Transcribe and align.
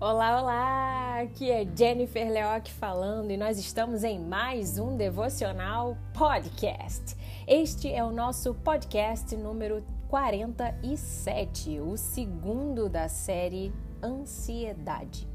Olá, 0.00 0.42
olá! 0.42 1.20
Aqui 1.22 1.50
é 1.50 1.66
Jennifer 1.74 2.30
Leoc 2.30 2.68
falando 2.72 3.30
e 3.30 3.36
nós 3.38 3.58
estamos 3.58 4.04
em 4.04 4.20
mais 4.20 4.78
um 4.78 4.96
Devocional 4.96 5.96
Podcast. 6.12 7.16
Este 7.46 7.90
é 7.90 8.04
o 8.04 8.12
nosso 8.12 8.54
podcast 8.54 9.34
número 9.34 9.82
47, 10.08 11.80
o 11.80 11.96
segundo 11.96 12.88
da 12.88 13.08
série 13.08 13.72
Ansiedade. 14.02 15.26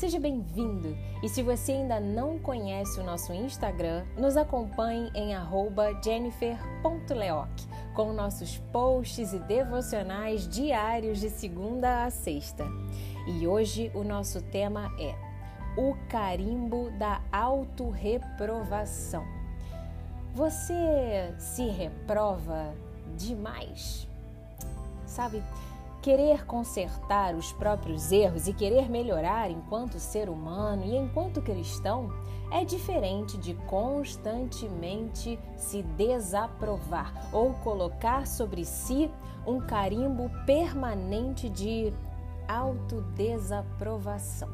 Seja 0.00 0.18
bem-vindo! 0.18 0.96
E 1.22 1.28
se 1.28 1.42
você 1.42 1.72
ainda 1.72 2.00
não 2.00 2.38
conhece 2.38 2.98
o 2.98 3.04
nosso 3.04 3.34
Instagram, 3.34 4.02
nos 4.16 4.34
acompanhe 4.34 5.10
em 5.14 5.34
jennifer.leoc 6.02 7.50
com 7.94 8.10
nossos 8.14 8.56
posts 8.72 9.34
e 9.34 9.38
devocionais 9.40 10.48
diários 10.48 11.20
de 11.20 11.28
segunda 11.28 12.06
a 12.06 12.10
sexta. 12.10 12.64
E 13.26 13.46
hoje 13.46 13.92
o 13.94 14.02
nosso 14.02 14.40
tema 14.40 14.90
é 14.98 15.14
o 15.78 15.94
carimbo 16.08 16.90
da 16.92 17.20
autorreprovação. 17.30 19.26
Você 20.34 21.34
se 21.38 21.68
reprova 21.68 22.72
demais? 23.18 24.08
Sabe, 25.04 25.42
querer 26.02 26.44
consertar 26.46 27.34
os 27.34 27.52
próprios 27.52 28.10
erros 28.10 28.48
e 28.48 28.52
querer 28.52 28.88
melhorar 28.88 29.50
enquanto 29.50 29.98
ser 29.98 30.28
humano 30.28 30.84
e 30.84 30.96
enquanto 30.96 31.42
cristão 31.42 32.10
é 32.50 32.64
diferente 32.64 33.38
de 33.38 33.54
constantemente 33.66 35.38
se 35.56 35.82
desaprovar 35.82 37.28
ou 37.32 37.52
colocar 37.54 38.26
sobre 38.26 38.64
si 38.64 39.10
um 39.46 39.60
carimbo 39.60 40.30
permanente 40.44 41.48
de 41.48 41.92
autodesaprovação. 42.48 44.48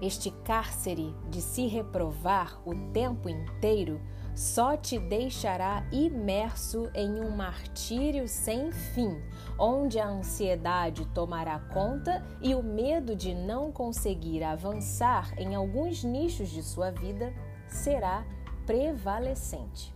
Este 0.00 0.30
cárcere 0.44 1.12
de 1.28 1.40
se 1.40 1.66
reprovar 1.66 2.60
o 2.64 2.74
tempo 2.92 3.28
inteiro 3.28 4.00
só 4.34 4.76
te 4.76 4.98
deixará 4.98 5.86
imerso 5.92 6.90
em 6.94 7.20
um 7.20 7.30
martírio 7.30 8.26
sem 8.26 8.72
fim, 8.72 9.20
onde 9.58 9.98
a 9.98 10.08
ansiedade 10.08 11.06
tomará 11.14 11.58
conta 11.58 12.24
e 12.40 12.54
o 12.54 12.62
medo 12.62 13.14
de 13.14 13.34
não 13.34 13.70
conseguir 13.70 14.42
avançar 14.42 15.32
em 15.38 15.54
alguns 15.54 16.02
nichos 16.02 16.48
de 16.48 16.62
sua 16.62 16.90
vida 16.90 17.32
será 17.68 18.24
prevalecente. 18.66 19.92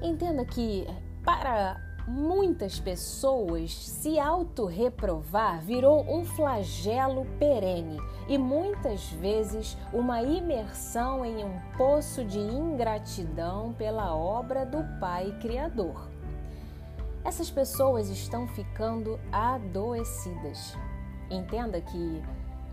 Entenda 0.00 0.44
que, 0.44 0.86
para 1.24 1.93
muitas 2.06 2.78
pessoas, 2.78 3.74
se 3.74 4.18
auto-reprovar 4.18 5.62
virou 5.62 6.04
um 6.08 6.24
flagelo 6.24 7.26
perene 7.38 7.98
e 8.28 8.36
muitas 8.36 9.08
vezes 9.12 9.78
uma 9.92 10.22
imersão 10.22 11.24
em 11.24 11.44
um 11.44 11.60
poço 11.76 12.24
de 12.24 12.38
ingratidão 12.38 13.72
pela 13.74 14.14
obra 14.14 14.66
do 14.66 14.84
Pai 15.00 15.34
Criador. 15.40 16.08
Essas 17.24 17.50
pessoas 17.50 18.10
estão 18.10 18.46
ficando 18.48 19.18
adoecidas. 19.32 20.76
Entenda 21.30 21.80
que 21.80 22.22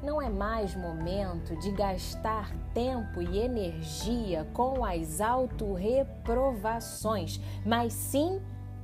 não 0.04 0.22
é 0.22 0.30
mais 0.30 0.76
momento 0.76 1.56
de 1.58 1.72
gastar 1.72 2.54
tempo 2.74 3.22
e 3.22 3.40
energia 3.40 4.46
com 4.54 4.84
as 4.84 5.22
auto-reprovações, 5.22 7.40
mas 7.66 7.94
sim 7.94 8.42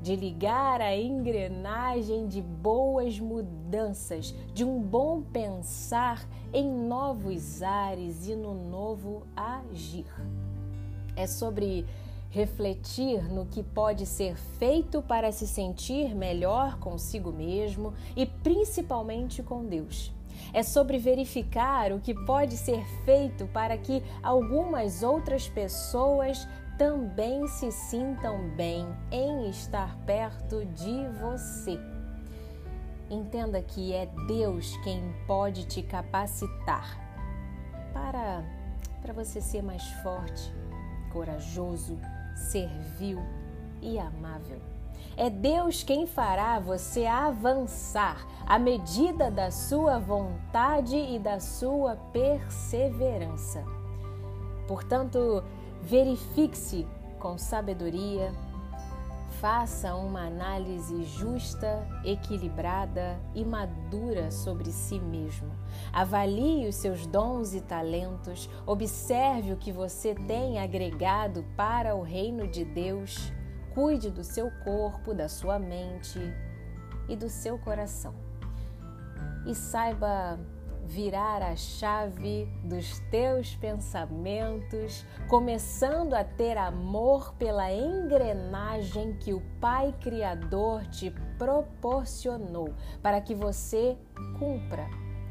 de 0.08 0.16
ligar 0.16 0.80
a 0.80 0.96
engrenagem 0.96 2.28
de 2.28 2.42
boas 2.42 3.20
mudanças, 3.20 4.34
de 4.54 4.64
um 4.64 4.80
bom 4.82 5.22
pensar 5.22 6.26
em 6.54 6.66
novos 6.66 7.62
ares 7.62 8.26
e 8.26 8.34
no 8.34 8.54
novo 8.54 9.28
agir. 9.36 10.06
É 11.14 11.28
sobre 11.28 11.86
refletir 12.30 13.22
no 13.30 13.48
que 13.48 13.62
pode 13.62 14.06
ser 14.06 14.38
feito 14.38 15.02
para 15.02 15.30
se 15.34 15.46
sentir 15.46 16.16
melhor 16.16 16.80
consigo 16.80 17.34
mesmo 17.34 17.94
e 18.16 18.26
principalmente 18.26 19.44
com 19.44 19.66
Deus. 19.66 20.14
É 20.54 20.64
sobre 20.64 20.98
verificar 20.98 21.92
o 21.92 22.00
que 22.00 22.14
pode 22.14 22.56
ser 22.56 22.82
feito 23.04 23.46
para 23.48 23.78
que 23.78 24.02
algumas 24.24 25.04
outras 25.04 25.50
pessoas 25.50 26.48
também 26.78 27.48
se 27.48 27.72
sintam 27.72 28.50
bem 28.50 28.88
em 29.12 29.50
estar 29.50 29.98
perto 30.06 30.64
de 30.66 31.08
você. 31.20 31.80
Entenda 33.10 33.62
que 33.62 33.94
é 33.94 34.06
Deus 34.28 34.78
quem 34.84 35.02
pode 35.26 35.66
te 35.66 35.82
capacitar 35.82 37.00
para, 37.94 38.44
para 39.02 39.14
você 39.14 39.42
ser 39.42 39.64
mais 39.64 39.84
forte, 40.04 40.54
corajoso, 41.12 41.98
servil 42.36 43.20
e 43.82 43.98
amável. 43.98 44.60
É 45.16 45.32
Deus 45.32 45.82
quem 45.82 46.06
fará 46.06 46.60
você 46.60 47.08
avançar 47.08 48.28
à 48.46 48.60
medida 48.60 49.32
da 49.32 49.50
sua 49.50 49.98
vontade 49.98 50.96
e 50.96 51.18
da 51.18 51.40
sua 51.40 51.96
perseverança. 52.14 53.64
Portanto, 54.68 55.44
Verifique-se 55.88 56.86
com 57.18 57.38
sabedoria, 57.38 58.34
faça 59.40 59.96
uma 59.96 60.28
análise 60.28 61.06
justa, 61.06 61.88
equilibrada 62.04 63.18
e 63.34 63.46
madura 63.46 64.30
sobre 64.30 64.70
si 64.70 65.00
mesmo. 65.00 65.50
Avalie 65.94 66.68
os 66.68 66.76
seus 66.76 67.08
dons 67.08 67.54
e 67.54 67.62
talentos, 67.62 68.50
observe 68.66 69.54
o 69.54 69.58
que 69.58 69.72
você 69.72 70.14
tem 70.14 70.60
agregado 70.60 71.46
para 71.56 71.96
o 71.96 72.02
reino 72.02 72.50
de 72.50 72.66
Deus, 72.66 73.32
cuide 73.74 74.12
do 74.12 74.26
seu 74.26 74.52
corpo, 74.66 75.14
da 75.14 75.30
sua 75.30 75.58
mente 75.58 76.20
e 77.08 77.16
do 77.16 77.30
seu 77.30 77.58
coração. 77.58 78.14
E 79.46 79.56
saiba 79.56 80.38
virar 80.88 81.42
a 81.42 81.56
chave 81.56 82.48
dos 82.64 83.00
teus 83.12 83.54
pensamentos, 83.56 85.06
começando 85.28 86.14
a 86.14 86.24
ter 86.24 86.58
amor 86.58 87.34
pela 87.34 87.72
engrenagem 87.72 89.14
que 89.18 89.34
o 89.34 89.42
Pai 89.60 89.94
Criador 90.00 90.88
te 90.88 91.14
proporcionou 91.38 92.74
para 93.04 93.20
que 93.20 93.36
você 93.36 93.98
cumpra 94.40 94.88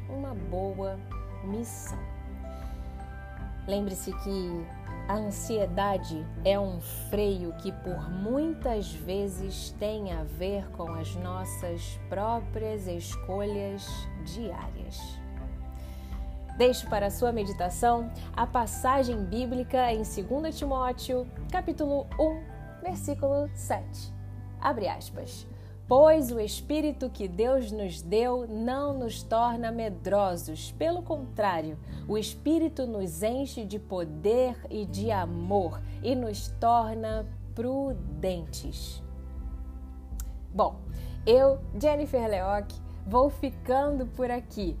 uma 0.07 0.35
boa 0.35 0.99
missão. 1.43 1.99
Lembre-se 3.67 4.13
que 4.19 4.65
a 5.07 5.15
ansiedade 5.15 6.25
é 6.45 6.59
um 6.59 6.79
freio 7.09 7.51
que 7.57 7.71
por 7.71 8.09
muitas 8.11 8.93
vezes 8.93 9.71
tem 9.79 10.13
a 10.13 10.23
ver 10.23 10.69
com 10.71 10.93
as 10.93 11.15
nossas 11.15 11.99
próprias 12.09 12.87
escolhas 12.87 13.87
diárias. 14.23 15.26
Deixo 16.57 16.89
para 16.89 17.11
sua 17.11 17.31
meditação 17.31 18.11
a 18.35 18.47
passagem 18.47 19.23
bíblica 19.23 19.93
em 19.93 20.01
2 20.01 20.57
Timóteo, 20.57 21.27
capítulo 21.51 22.07
1, 22.19 22.81
versículo 22.81 23.47
7. 23.53 24.11
Abre 24.59 24.87
aspas. 24.87 25.45
Pois 25.87 26.31
o 26.31 26.39
Espírito 26.39 27.11
que 27.11 27.27
Deus 27.27 27.71
nos 27.71 28.01
deu 28.01 28.47
não 28.47 28.91
nos 28.91 29.21
torna 29.21 29.71
medrosos, 29.71 30.71
pelo 30.71 31.03
contrário, 31.03 31.77
o 32.07 32.17
Espírito 32.17 32.87
nos 32.87 33.21
enche 33.21 33.63
de 33.63 33.77
poder 33.77 34.57
e 34.67 34.83
de 34.83 35.11
amor 35.11 35.79
e 36.01 36.15
nos 36.15 36.47
torna 36.59 37.23
prudentes. 37.53 39.01
Bom, 40.51 40.81
eu, 41.23 41.59
Jennifer 41.79 42.27
Leoc, 42.27 42.71
vou 43.05 43.29
ficando 43.29 44.07
por 44.07 44.31
aqui. 44.31 44.75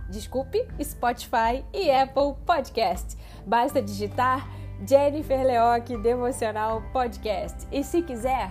desculpe, 0.09 0.65
Spotify 0.83 1.65
e 1.73 1.91
Apple 1.91 2.35
Podcast. 2.47 3.17
Basta 3.45 3.83
digitar 3.83 4.49
Jennifer 4.87 5.45
Leoc 5.45 5.89
Devocional 6.03 6.83
Podcast. 6.93 7.67
E 7.71 7.85
se 7.85 8.03
quiser, 8.03 8.51